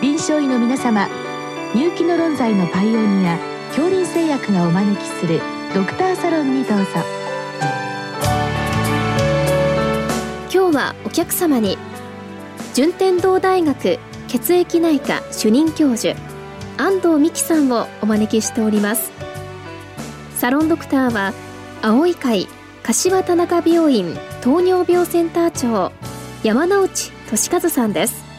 [0.00, 1.08] 臨床医の皆様
[1.74, 5.42] 入気の論剤のパイオニア恐林製薬がお招きする
[5.74, 6.84] ドクターサロンにどうぞ。
[10.50, 11.76] 今日はお客様に
[12.72, 16.18] 順天堂大学血液内科主任教授
[16.78, 19.12] 安藤美希さんをお招きしております。
[20.36, 21.34] サロンドクターは
[21.82, 22.48] 青い会
[22.82, 25.92] 柏田中病院糖尿病センター長
[26.42, 28.29] 山内俊和さんです。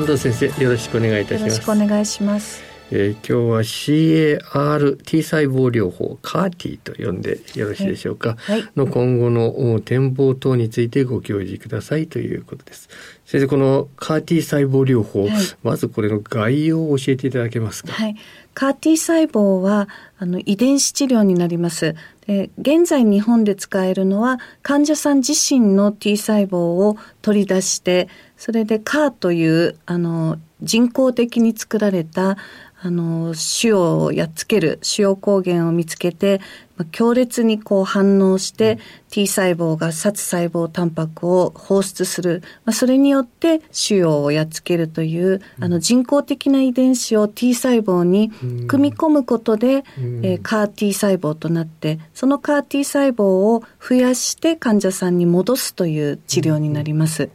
[0.00, 1.42] 安藤先生よろしくお願いいたします。
[1.42, 2.62] よろしくお願いします。
[2.90, 8.62] えー、今日は CAR-T 細胞療法 CAR-T と呼んでよろしいでしょうか、はい。
[8.62, 12.88] はい、の今後の展望等についてご教示くださいということです。
[13.26, 15.30] 先生この CAR-T 細胞療法、はい、
[15.62, 17.92] まずこれの概要を教えていただけますか？
[17.92, 18.16] はい
[18.60, 21.94] カー T 細胞はあの遺伝子治療になります。
[22.26, 32.36] で現在日本で使えるのは患者さん自身の T 細胞を取り出してそれでカーというあの人工的に作られた
[32.82, 36.40] あの、腫瘍をやっつける、腫瘍抗原を見つけて、
[36.78, 38.78] まあ、強烈にこう反応して、うん、
[39.10, 42.42] T 細胞が殺細胞タンパクを放出する。
[42.64, 48.30] まあ、それによって腫瘍をやっつけるという、うん、あの人工的な遺伝子を T 細胞に
[48.66, 57.28] 組み込むことで、うん、えー、カー T 細胞となって、そのカー T 細胞を増やして患者さんに戻すという治療になります。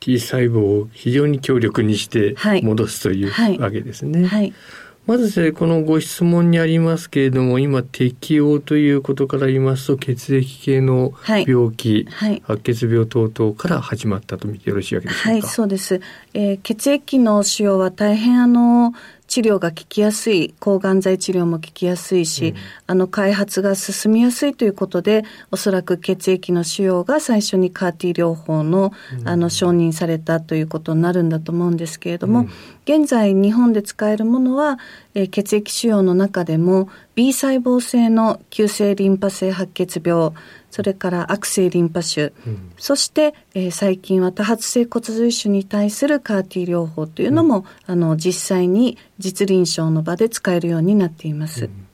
[0.00, 4.26] T 細胞を非常に強力にして戻すという、はい、わけですね。
[4.26, 4.52] はい、
[5.06, 15.30] まずこのご質問にありますけれども今適用ということから言いますと血液系の病気、はい、白血病等々から始まったと見てよろしいわけでしょうか？
[15.30, 16.00] はい、そうです。
[16.34, 18.92] えー、血液の腫瘍は大変あの
[19.28, 22.56] 治療が効きやすい、抗がん剤治療も効きやすいし、うん、
[22.86, 32.50] あの開発が進みやすいということで、おそらく血液の腫瘍が最初にカーティ療法の、うん、あの承認されたということになるんだと思うんですけれども、うん、
[32.88, 34.78] 現在日本で使えるものは、
[35.12, 40.32] えー、血液腫瘍の中でも B 細胞性の急性リンパ性白血病、
[40.70, 51.66] それから悪性リンパ腫、うん、そして、えー、最近は多発性骨髄腫に対するカーティ療法というのも、うん、あの実際に実臨床の場で使えるようになっています。
[51.66, 51.88] うん。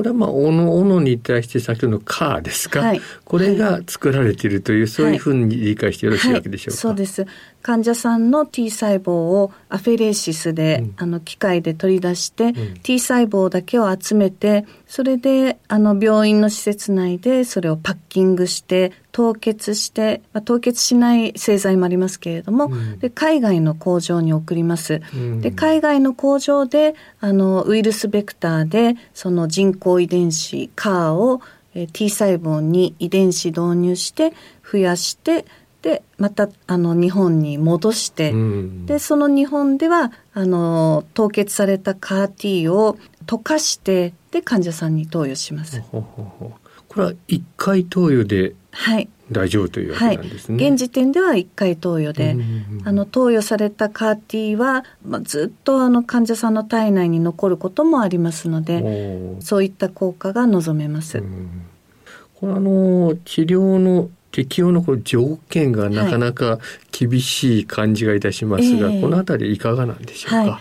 [0.00, 7.26] これはまあおのおのに対して先ほどの「カー」ですか、はい、これが作られているという、はい、そういうふうに理解してよろしいわけでしょうか、はい、そうです
[7.62, 25.00] 患者さんの T 細胞をアフェレーシスで、うん、あの機械で取り出して、うん、T 細胞だけを集めてそれであの病院の施設内でそれをパッキングして凍結して、まあ、凍結しない製剤もありますけれども、うん、で海外の工場に送ります。
[25.40, 31.40] で海外の工場であのウイルスベクターでその人工遺伝子 CAR を
[31.92, 34.32] T 細胞に遺伝子導入して
[34.70, 35.44] 増やして
[35.82, 45.80] でまたあの日本に戻して、うん、でその日本ではあの凍結された CAR-T を溶かしてで患者さんに投与します。
[45.80, 46.52] ほほほ
[46.88, 48.54] これは1回投与で
[49.30, 50.56] 大丈夫というわけなんですね。
[50.56, 52.36] はい、現時点では1回投与で、
[52.84, 61.22] あの投与された CAR-T は、まあ、ずっとあの患者さんの体内に残ることもありますのでそういった効果が望めます。
[62.34, 66.58] これあの治療の適用のこの条件がなかなか
[66.92, 70.60] 厳しい感じがいたしますが、はい、このあたりいかがなんでしょうか、はい、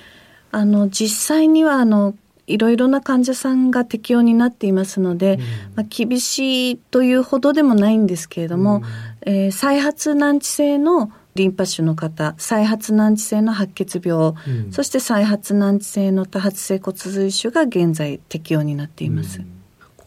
[0.51, 2.15] あの実際にはあの
[2.47, 5.39] いろいろな患者さんが適用になっていますので、うん、
[5.75, 8.81] まあ、厳しいというほどでもないんですけれども、
[9.25, 19.41] うん、えー、再発難治性のリンパ腫の方再発難治性の白血病、うん、そして再発難治性の多発性骨髄腫が現在適用になっています。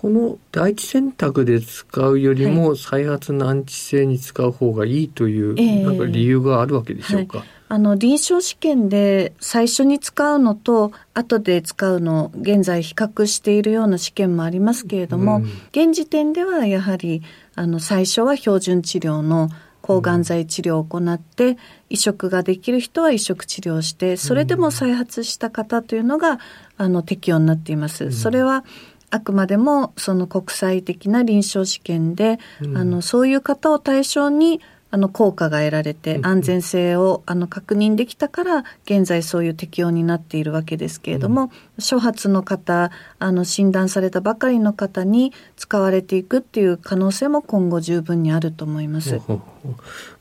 [0.03, 7.47] この第一選択で使うよりも再発難治性に使う方がいいという、はい、なんか理由があるわけでしょうか、はい。
[7.69, 17.23] あの臨床試験で最初に使うのと後で使うの現在比較しているような試験もありますけれども、うん、現時点ではやはり
[17.55, 19.51] あの最初は標準治療の
[19.83, 21.59] 抗がん剤治療を行って、
[21.91, 26.39] 移植ができる人は移植治療してそれでも再発した方というのが
[26.79, 28.13] あの適用になっています。
[28.13, 28.65] それは
[29.13, 34.61] あくまでもその国際的な臨床試験で、うん、あのそういう方を対象に
[34.91, 49.21] あの効果が得られて安全性をあの確認できたから現在そういう適用になっているわけですけれども、初発の方あの診断されたばかりの方に使われていくっていう可能性も今後十分にあると思います。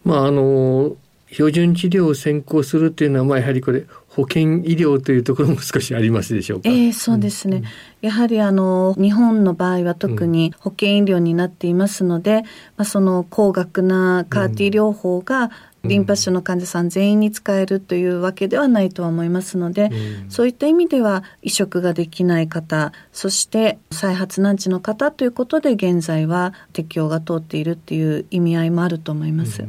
[0.05, 0.95] まああの
[1.31, 6.69] 標準治療を先行するっていうのは、まあ、やはりこれ保険医療というところも少しありますでしょうか？
[6.69, 7.57] えー、そうですね。
[7.57, 7.63] うん、
[8.01, 12.47] やはりあの日本の場合は特に保険医療になっていますので、うん、ま
[12.77, 15.49] あその高額なカーティ療法が
[15.83, 19.89] リンパ腫の患者さん全員に使えるというわけではないとは思いますので、
[20.23, 29.65] うん、そういった意味では移植ができない方、そして再発難治の方ということで現在は適用が通っているっていう意味合いもあると思います。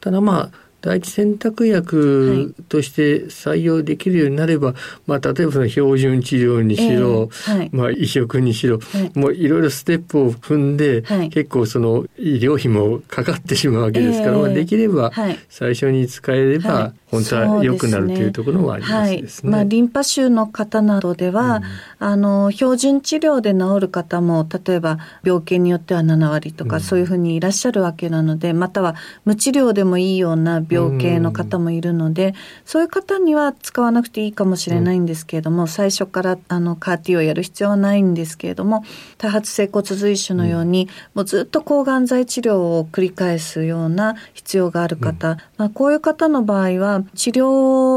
[0.00, 15.12] ただまあ第一選択薬として採用できるようになれば、はい、まあ、例えばその標準治療にしろ、えーはい、まあ、移植にしろ、はい、もういろいろステップを踏んで、結構その医療費もかかってしまうわけですから、えー、まあ、できれば
[15.48, 19.50] 最初に使えれば、本当は良くなるというところもありますですね。
[19.50, 21.56] はい、まあ、リンパ腫の方などでは、
[22.00, 28.94] うん、あの、標準治療で治る方も、例えば病気によっては7割とか、そういうふうにいらっしゃるわけなので、または
[29.24, 32.34] 無治療でもいいような病気の方もいるので、うん、
[32.64, 38.84] そういう方には使わなくていいかもしれないんですけれども、うん、最初からあの、カーティをやる必要はないんですけれども、
[39.18, 47.48] 多発性骨髄腫のように、もうずっと抗がん剤治療を繰り返すような必要がある方、まあ、こういう方の場合は、治療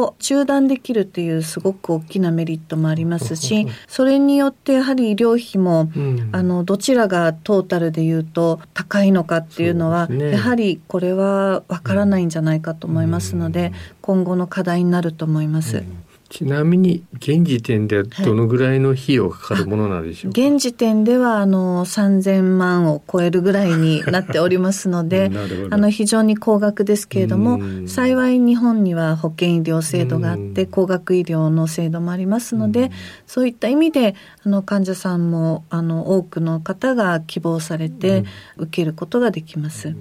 [0.01, 15.77] を中断できるというすごく大きなメリットもありますし、それによってやはり医療費も、うん、あのどちらがトータルで言うと高いのかっていうのは、ね、やはりこれはわからないんじゃないかと思いますので、今後の課題になると思います。
[15.77, 16.04] うん。
[16.33, 25.30] ちなみに現時点でどのぐらいの費用がかかるものなんでしょうか、はい、現時点ではあの3000万を超えるぐらいになっておりますので
[25.69, 32.89] あの非常に高額ですけれども幸い日本には保険医療制度があって高額医療の制度もありますので
[33.27, 38.24] そういった意味であの患者さんもあの多くの方が希望されて
[38.57, 39.95] 受けることができます。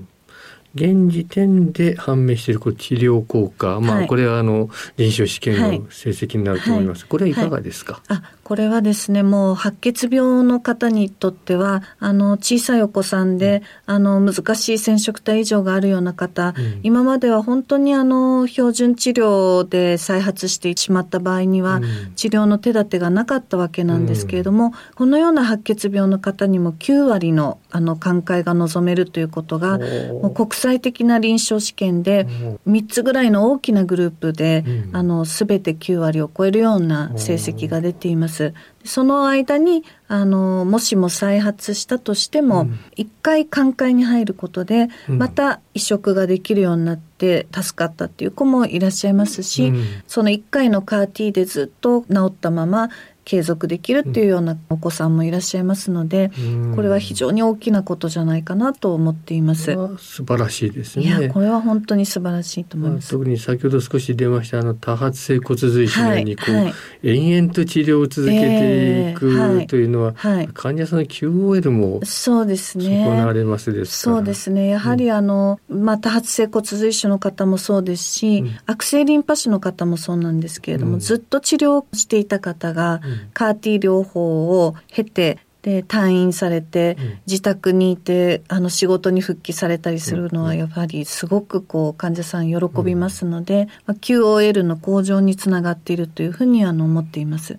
[0.75, 7.03] 現時点で判明しているこう治療効果、まあ、これはあの臨床試験の成績になると思います。
[7.03, 32.27] はい、これはいかがですか、はい、あこれはですね、もう白血病の方にとっては、あの、小さいお子さんで、あの、難しい染色体異常があるような方、うん、今までは本当にあの、標準治療で再発してしまった場合には、うん、治療の手立てがなかったわけなんですけれども、うん、このような白血病の方にも9割の、あの、寛解が望めるということが、もう国際的な臨床試験で、
[32.67, 38.55] 3つぐらいの大きなグループで、あの、すべて9割を超えるような成績が出ています。。
[38.85, 52.91] その間に、あの、もしも再発したとしても、一、うん、回寛解に入ることで、また移植ができるようになって助かったっていう子もいらっしゃいますし、うん、その一回のカーティーでずっと治ったまま
[53.25, 56.41] 継続できるっていうようなお子さんもいらっしゃいますので、う
[56.73, 59.77] ん、これは非常に大きなことじゃないかなと思っています。
[59.99, 61.05] 素晴らしいですね。
[61.05, 63.15] いや、これは本当に素晴らしいと思います。
[63.15, 73.05] まあ、特に先ほど少し出ましたあの多発性骨髄腫のようにこう、はいはい、延々と治療を続けていく、というのは、はい、患者さんの QOL もそうですね。
[73.05, 74.69] 損なわれますですそうですね。
[74.69, 83.01] やはりあの、うん、まあ多発性骨髄腫の方もそうですし、うん、悪性リンパ腫の方もそうなんですけれども、ずっと治療していた方が、
[83.33, 97.59] カーティー療法を経てで退院されて、自宅にいてあの仕事に復帰されたりするのはやはりすごくこう患者さん喜びますので、まあ、QOL の向上につながっているというふうにあの思っています。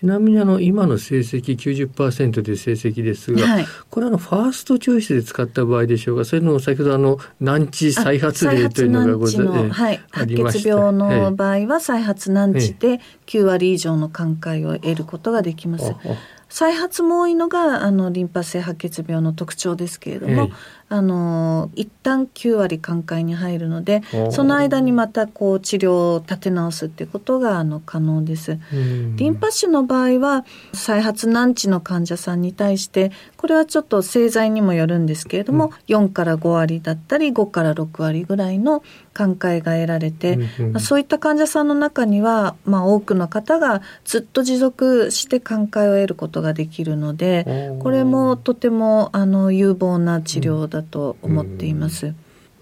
[0.00, 6.24] ちなみにあの今の成績90%という成績ですが、はい、これはのファーストチョイスで使った場合でしょうか？
[6.24, 15.92] それの先ほどあの難治再発例というのがございまはい、白血病の場合は再発難治で9割以上の寛解を得ることができます。
[16.48, 20.50] 再発も多いのがあのリンパ性白血病の特徴ですけれども、
[20.92, 28.58] あの一旦9割寛解に入るのでその間にまたこう治療を立て直すっていうことがあの可能です。
[29.14, 38.82] リンパ腫の場合は再発難治の患者さんに対してこれはちょっと製剤にもよるんですけれども、うん、4から5割だったり5から6割ぐらいの
[39.12, 52.14] 寛解が得られて、まあ、そういった患者さんの中には、まあ、多くの方がずっと持続して寛解を得ることができるのでこれもとてもあの有望な治療だだと思っています。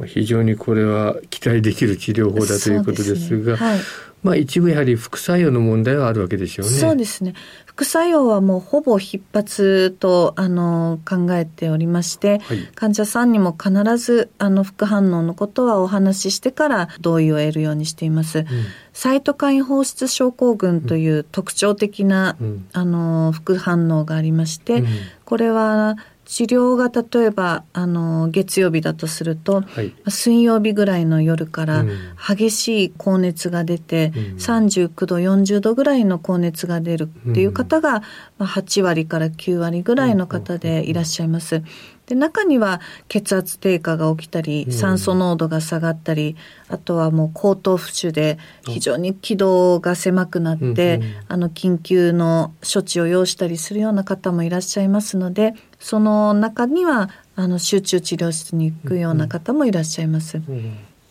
[0.07, 3.79] 非常にこれは期待できる治療法だということですが、はい、
[4.23, 6.73] まあ一部やはり副作用の問題はあるわけでしょうね。
[6.73, 7.35] そうですね。
[7.67, 18.41] 副作用はもうほぼ必発とあの考えておりまして、はい、患者さんにも必ずあの副反応のことはお話ししてから同意を得るようにしています。
[18.41, 18.47] うん、
[18.93, 24.87] サイトカイン放出症候群という特徴的な、うん、あの副反応がありまして、うん、
[25.25, 25.97] これは
[26.29, 38.03] 治療が例えばあの月曜日だとすると、はい、水曜日ぐらいの夜から激しい高熱が出て、うん、39度40度ぐらいの高熱が出るっていう方が、
[38.37, 41.63] まあ、8割から9割ぐらいの方でいらっしゃいます。
[42.09, 46.37] で中には血圧低下が起きたり酸素濃度が下がったり、
[46.69, 60.41] うん、あとはもう後頭浮腫で非常に気道が狭くなって、うんうん、あの緊急の処置を要したりするような方もいらっしゃいますのでその中にはあの集中治療室に行くような方もいらっしゃいます。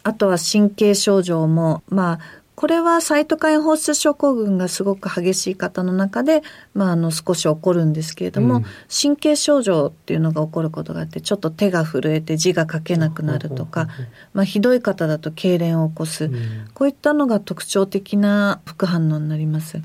[0.03, 2.19] あとは神経症状も、まあ、
[2.57, 6.41] これはサイトカイン放出症候群がすごく激しい方の中で、
[6.73, 13.89] まあ、あの少し起こるんですけれども、うん、神経症状っていうのが起こることがあってちょっと手が震えて字が書けなくなるとか、
[14.33, 19.79] まあ、ひどい方だと痙攣を起こす、うん、こういったのが特徴的な副反応になります。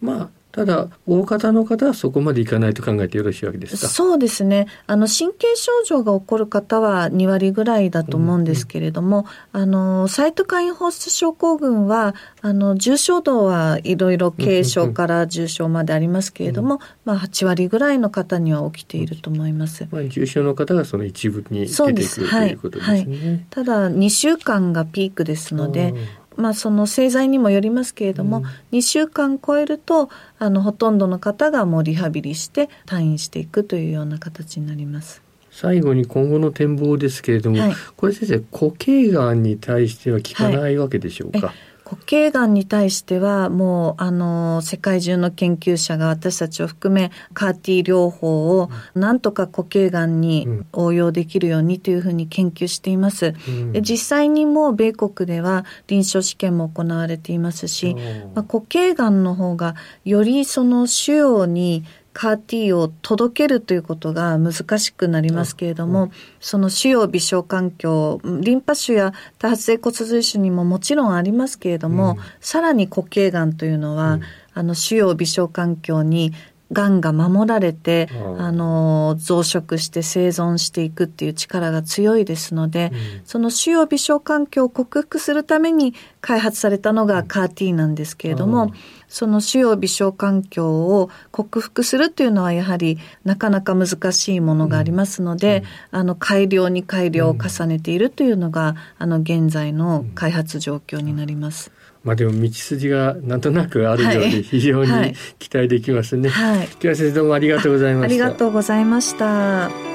[0.00, 3.88] まあただ大方の方はそこまでいかないと考えてよろしいわけですか？
[3.88, 4.66] そうですね。
[4.86, 23.04] あの神経症状が起こる方は2割ぐらいだと思うんですけれども、うんうん、あのサイトカイン放出症候群はあの重症度はいろいろ軽症から重症までありますけれども、うん、まあ、8割ぐらいの方には起きていると思います、まあ、重症の方がその一部に出てくるということですね、はい。
[23.04, 25.94] はい、ただ2週間がピークですので
[26.38, 28.40] まあ、その製剤にもよりますけれども、う
[28.76, 35.20] ん、2週間超えるとあのほとんどの方がもうリハビリして退院していくというような形になります。
[35.50, 41.56] 最後に今後の展望ですけれども、はい、これ先生固形がんに対しては効かないわけでしょうか、はい
[41.88, 53.32] 固形がんに対してはもうあの世界中の研究者が私たちを含めカーティー療法をなんとか固形がんに応用できるようにというふうに研究しています。
[53.72, 57.68] で実際にも米国では臨床試験も行われています。
[57.68, 57.96] し、
[58.34, 61.84] まあ、固形がんの方がよりその腫瘍に
[62.18, 66.10] カーティーを届けるということが難しくなりますけれども、うん、
[66.40, 74.22] その腫瘍微小環境リンパ腫や多発性骨髄腫にももちろんありますけれども、うん、さらに固形がんというのは、うん、
[74.52, 76.32] あの腫瘍微小環境に
[76.72, 78.08] がんが守られて、
[78.38, 88.72] あの、増殖して生存していくっていう力が強いですので、うん、その腫瘍微小環境を克服するために開発されたのがカーティーなんですけれども、うん、
[89.08, 101.72] その腫瘍微小環境を克服するっていうのはやはりなかなか難しいものがありますので、うん、あの、改良に改良を重ねているというのが、あの、現在の開発状況になります。
[102.04, 106.28] まあでも道筋がなんとなくあるようで非常に期待できますね。
[106.28, 106.64] はい。
[106.64, 108.24] 今日は先生どうもありがとうございました。
[108.24, 109.87] ありがとうございました。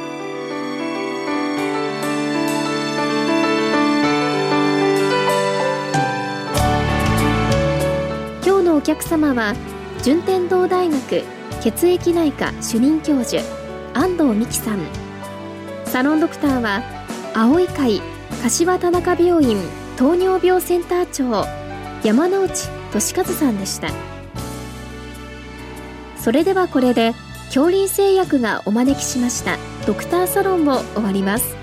[8.93, 9.55] 客様は
[10.03, 11.23] 順天堂大学
[11.61, 13.41] 血液内科主任教授
[13.95, 14.79] 安藤美希さん。
[15.85, 16.83] サロンドクターは
[17.33, 18.01] 青い会
[18.43, 19.57] 柏田中病院
[19.97, 21.47] 糖尿病センター長
[22.03, 23.89] 山内俊和さんでした
[26.17, 27.13] それではこれで
[27.45, 29.57] 恐林製薬がお招きしました
[29.87, 31.62] ドクターサロンを終わります